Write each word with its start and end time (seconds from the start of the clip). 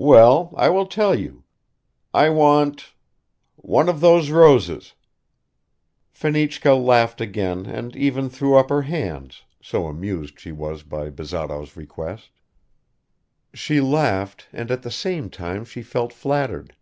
"Well, 0.00 0.54
I 0.56 0.70
will 0.70 0.86
tell 0.86 1.14
you; 1.14 1.44
I 2.14 2.30
want 2.30 2.94
one 3.56 3.86
of 3.90 4.00
those 4.00 4.30
roses." 4.30 4.94
Fenichka 6.10 6.74
laughed 6.74 7.20
again 7.20 7.66
and 7.66 7.94
even 7.94 8.30
threw 8.30 8.56
up 8.56 8.70
her 8.70 8.80
hands 8.80 9.42
so 9.60 9.86
amused 9.86 10.40
she 10.40 10.52
was 10.52 10.82
by 10.84 11.10
Bazarov's 11.10 11.76
request. 11.76 12.30
She 13.52 13.82
laughed 13.82 14.48
and 14.54 14.70
at 14.70 14.80
the 14.80 14.90
same 14.90 15.28
time 15.28 15.66
she 15.66 15.82
felt 15.82 16.14
flattered. 16.14 16.74